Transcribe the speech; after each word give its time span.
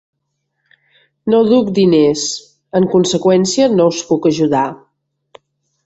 No 1.33 1.41
duc 1.51 1.69
diners; 1.79 2.25
en 2.81 2.89
conseqüència, 2.97 3.71
no 3.79 3.89
us 3.95 4.05
puc 4.11 4.31
ajudar. 4.33 4.67